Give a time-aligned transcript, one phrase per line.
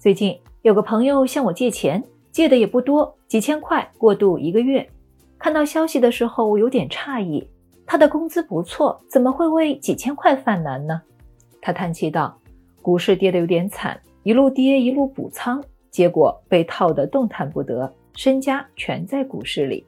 [0.00, 4.88] 最近有个朋友向我借钱，借的也不多，几千块，过渡一个月。
[5.38, 7.46] 看到消息的时候，我有点诧异，
[7.84, 11.02] 他的工资不错，怎么会为几千块犯难呢？
[11.60, 12.34] 他叹气道
[12.80, 19.84] ：“股市跌得有点惨，一路跌一路补仓，结果被套得动弹不得，身家全在股市里。”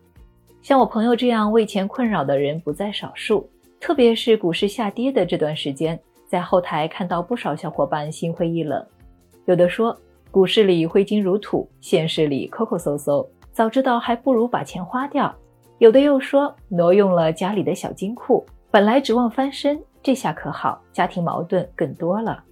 [0.60, 3.48] 像我朋友这样为钱困扰的人不在少数，
[3.80, 5.98] 特别是股市下跌的这段时间，
[6.28, 8.84] 在后台看到不少小伙伴心灰意冷。
[9.46, 9.96] 有的说
[10.30, 15.34] 股市里挥金如土，现实里抠抠搜搜，早知道还不如把钱花掉。
[15.78, 22.42] 有的又说挪用了家里的小金库，本来指望翻身，这下可好，家庭矛盾更多了。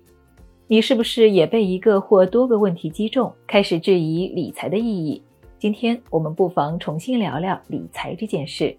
[0.67, 5.23] 你是不是也被一个或多个问题击中，开始质疑理财的意义？
[5.59, 8.77] 今天我们不妨重新聊聊理财这件事。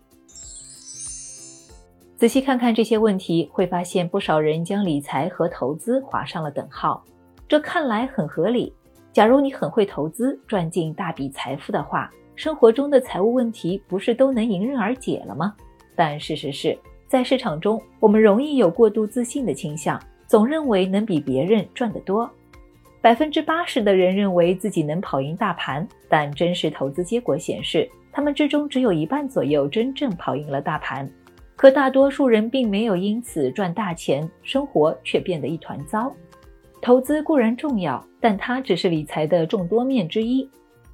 [2.17, 7.03] 仔细看看这些问题，会发现不少人将理财和投资划上了等号。
[7.51, 8.73] 这看来很合理。
[9.11, 15.53] 假如你很会投资，赚进大笔财富的话，生活中的财务问题不是都能迎刃而解了吗？
[15.93, 22.31] 但事实是，在市场中，我们容易有过度自信的倾向，总认为能比别人赚得多。
[23.01, 31.05] 百分之八十的人认为自己能跑赢大盘，但真实投资结果显示，他们之中只有一半左右真正跑赢了大盘。
[31.57, 36.09] 可大多数人并没有因此赚大钱，生活却变得一团糟。
[36.81, 40.49] 投资固然重要，但它只是理财的众多面之一。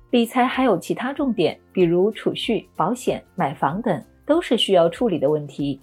[0.09, 5.80] 理财还有其他重点，比如储蓄、保险、买房等，都是需要处理的问题。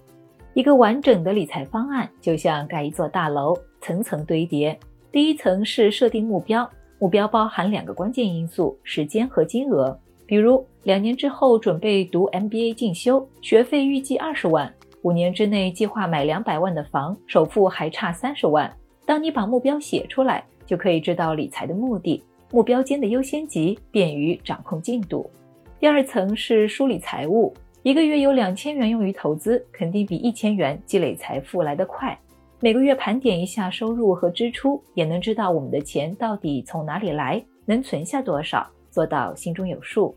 [0.53, 4.79] 一个完整的理财方案，就像盖一座大楼，层层堆叠。
[5.11, 9.99] 第一层是设定目标，目标包含两个关键因素：时间和金额。
[10.27, 14.69] 比如，两年之后准备读 MBA 进修，学费预计二十万；
[15.03, 18.71] 五年之内计划买两百万的房，首付还差三十万。
[19.07, 25.31] 当你把目标写出来，就可以知道理财的目的、目标间的优先级，便于掌控进度。
[25.79, 32.19] 第二层是梳理财务，一个月有两千元用于投资，肯定比一千元积累财富来得快。
[32.61, 40.17] 每个月盘点一下收入和支出，也能知道我们的钱到底从哪里来，能存下多少，做到心中有数。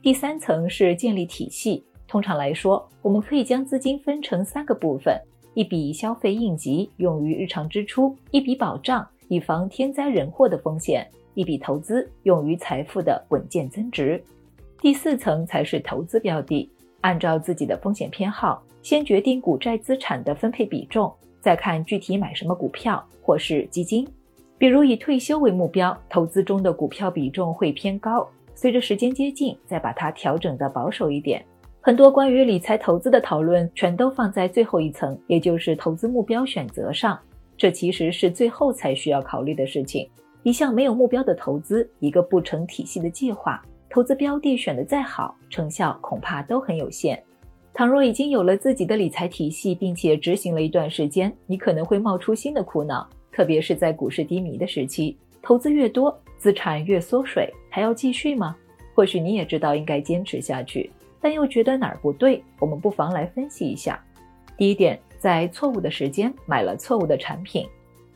[0.00, 1.84] 第三层是建立体系。
[2.06, 5.20] 通常来说，我们可以将资金分成三个部分：
[5.54, 11.04] 一笔消费应急，用于日常支出；一笔保障，以防天灾人祸的风险；
[11.34, 14.22] 一笔投资，用于财富的稳健增值。
[14.80, 16.68] 第四层才是投资标的，
[17.02, 21.12] 按照自己的风险偏好，先决定股债资产的分配比重。
[21.40, 24.08] 再看具体买什么股票或是基金，
[24.58, 28.28] 比如以退休为目标，投资中的股票比重会偏高。
[28.54, 31.44] 随着时间接近，再把它调整的保守一点。
[31.86, 37.20] 很多关于理财投资的讨论全都放在最后一层，也就是投资目标选择上。
[37.58, 40.08] 这其实是最后才需要考虑的事情。
[40.44, 47.22] 一项没有目标的投资，一个不成体系的计划，投资标的选得再好，成效恐怕都很有限。
[47.74, 58.56] 倘若已经有了自己的理财体系，并且执行了一段时间，你可能会冒出新的苦恼，特别是在股市低迷的时期，投资越多，资产越缩水，还要继续吗？
[58.94, 60.90] 或许你也知道应该坚持下去，
[61.24, 62.44] 但又觉得哪儿不对。
[62.58, 63.98] 我们不妨来分析一下。
[64.58, 67.66] 第一点，在错误的时间买了错误的产品。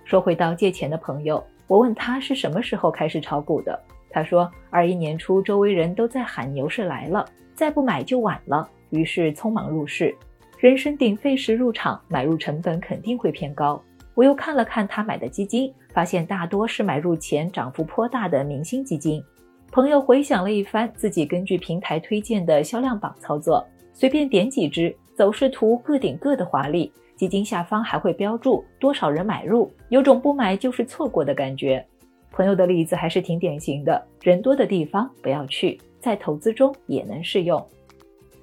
[0.04, 7.24] 说回到借钱的朋友，我问他是什么时候开始炒股的，他说二一年初周围人都在喊牛市来了，
[7.54, 8.68] 再不买就晚了。
[8.90, 10.14] 于是匆忙入市，
[10.58, 13.82] 人声鼎沸时入场，买入成本肯定会偏高。
[14.14, 19.24] 我又看了看他买的基金，发现大多是买入前涨幅颇大的明星基金。
[19.70, 31.84] 朋友回想了一番，自己根据平台推荐的销量榜操作，随便点几只，走势图各顶各的华丽，基金下方还会标注多少人买入，有种不买就是错过的感觉。
[32.32, 37.64] 朋友的例子还是挺典型的，人多的地方不要去，在投资中也能适用。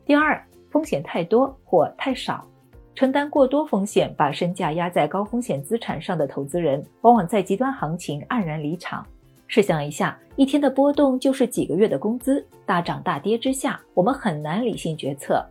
[0.06, 2.46] 第二，风险太多或太少，
[2.94, 9.06] 承担过多风险，把身价压在高风险资产上的投资人，往往在极端行情黯然离场。
[9.48, 15.46] 试想一下，一天的波动就是几个月的工资，大涨大跌之下，我们很难理性决策。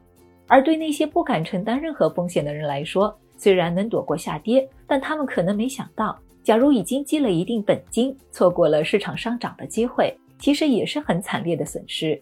[0.46, 12.20] 而对那些不敢承担任何风险的人来说，虽然能躲过下跌，但他们可能没想到，假如已经积了一定本金，错过了市场上涨的机会，其实也是很惨烈的损失。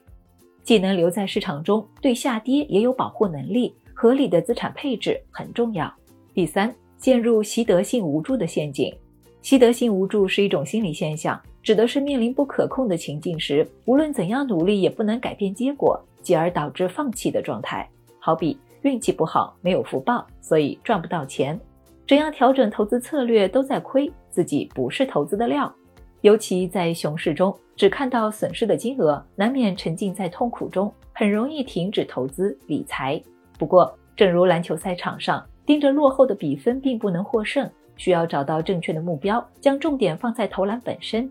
[0.62, 5.92] 既能留在市场中，对下跌也有保护能力，合理的资产配置很重要。
[6.32, 8.94] 第三，陷入习得性无助的陷阱。
[9.42, 17.88] 习得性无助是一种心理现象，指的是面临不可控的情境时，无论怎样努力也不能改变结果，继而导致放弃的状态。
[18.20, 21.58] 好比运气不好，没有福报，所以赚不到钱，
[22.06, 25.72] 怎样调整投资策略都在亏，自己不是投资的料。
[26.20, 33.20] 尤其在熊市中，只看到损失的金额，难免沉浸在痛苦中，很容易停止投资理财。
[33.58, 41.30] 不过，正如篮球赛场上，盯着落后的比分并不能获胜，需要找到正确的目标，将重点放在投篮本身。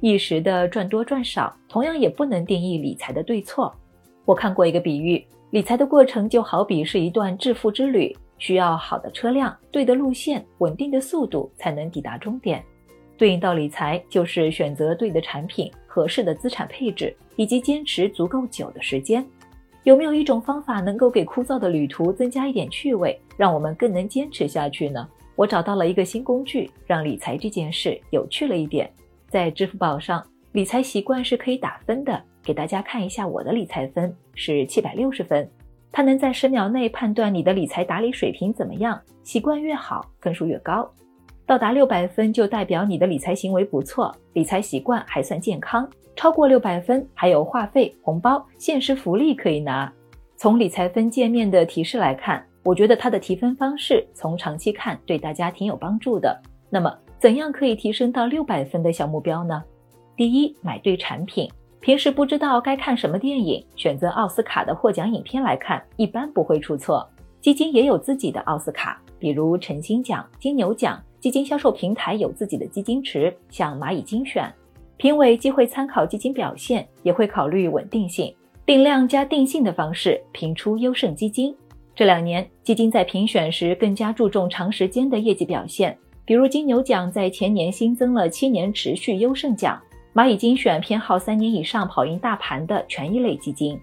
[0.00, 3.74] 一时的赚多赚少，同样也不能定义理财的对错。
[4.24, 12.64] 我看过一个比喻，理财的过程就好比是一段致富之旅，需要好的车辆、对的路线、稳定的速度，才能抵达终点。
[13.18, 19.22] 对应到理财，就是选择对的产品、合适的资产配置，以及坚持足够久的时间。
[19.82, 25.06] 有没有一种方法能够给枯燥的旅途增加一点趣味，让我们更能坚持下去呢？
[25.40, 28.92] 我找到了一个新工具，让理财这件事有趣了一点。
[29.30, 30.22] 在支付宝上，
[30.52, 32.22] 理财习惯是可以打分的。
[32.42, 35.50] 给大家看一下我的理财分是七百六十分，
[35.90, 40.86] 它能在十秒内判断你的理财打理水平怎么样，习惯越好，分数越高。
[41.46, 45.88] 到达六百分就代表你的理财行为不错，理财习惯还算健康。
[46.14, 49.90] 超过六百分，还有话费、红包、限时福利可以拿。
[50.36, 56.38] 从理财分界面的提示来看，我觉得它的提分方式从长期看对大家挺有帮助的。
[56.68, 59.62] 那么，怎样可以提升到六百分的小目标呢？
[60.16, 61.50] 第一，买对产品。
[61.80, 67.08] 平时不知道该看什么电影，选择奥斯卡的获奖影片来看，一般不会出错。
[67.40, 71.02] 基金也有自己的奥斯卡，比如晨星奖、金牛奖。
[71.18, 74.50] 基金销售平台有自己的基金池，像蚂蚁精选，
[74.98, 78.34] 评委既会参考基金表现，也会考虑稳定性，
[78.64, 81.54] 定量加定性的方式评出优胜基金。
[82.00, 85.94] 这两年，基金在评选时更加注重长时间的业绩表现，
[86.24, 89.78] 比如金牛奖在前年新增了七年持续优胜奖，
[90.14, 93.78] 蚂蚁精选偏好三年以上跑赢大盘的权益类基金。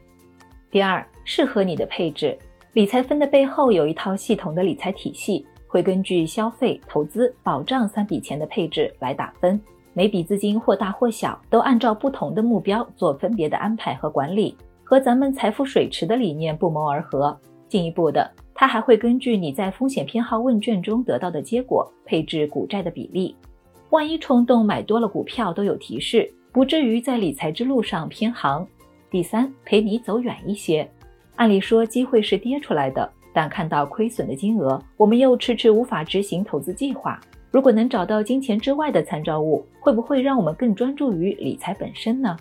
[0.72, 2.36] 第二，适合你的配置，
[2.74, 5.46] 理财分的背后有一套系统的理财体系。
[5.68, 9.62] 会根据消费、投资、保障三笔钱的配置来打分，
[9.94, 17.40] 每笔资金或大或小，都按照不同的目标做分别的安排和管理，和咱们财富水池的理念不谋而合。
[17.68, 23.36] 进一步的，它还会根据你在风险偏好问卷中得到的结果配置股债的比例。
[23.90, 28.68] 万一冲动买多了股票，都有提示，不至于在理财之路上偏航。
[29.10, 30.90] 第三，陪你走远一些。
[31.36, 33.10] 按理说，机会是跌出来的。
[33.34, 37.20] 但看到亏损的金额，我们又迟迟无法执行投资计划。
[37.52, 42.36] 如果能找到金钱之外的参照物，会不会让我们更专注于理财本身呢？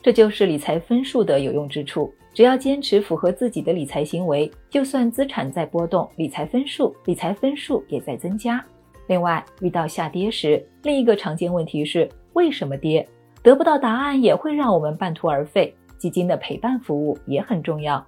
[0.00, 2.12] 这就是理财分数的有用之处。
[2.36, 8.62] 只要坚持符合自己的理财行为，就算资产在波动，理财分数理财分数也在增加。
[9.06, 13.08] 另外，遇到下跌时，另一个常见问题是为什么跌？
[13.42, 15.74] 得不到答案也会让我们半途而废。
[15.96, 18.06] 基金的陪伴服务也很重要。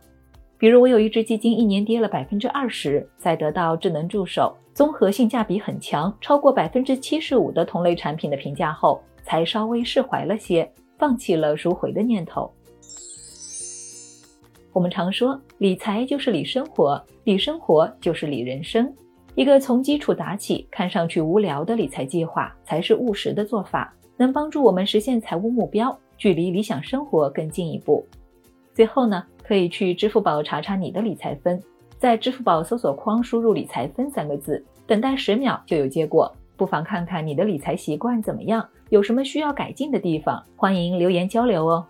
[0.58, 12.52] 比如我有一只基金，一年跌了百分之二十，在得到智能助手、综合性价比很强、超过百分之七十五的同类产品的评价后，才稍微释怀了些，放弃了赎回的念头。
[14.72, 18.92] 我们常说，理财就是理生活，理生活就是理人生。
[19.34, 28.04] 一个从基础打起、看上去无聊的理财计划，才是务实的做法，能帮助我们实现财务目标，距离理想生活更进一步。
[28.74, 29.24] 最后呢？
[29.42, 31.58] 可以去支付宝查查你的理财分，
[31.96, 36.30] 在支付宝搜索框输入“理财分”三个字，等待十秒就有结果。
[36.54, 41.86] 不妨看看你的理财习惯怎么样，有什么需要改进的地方，欢迎留言交流哦。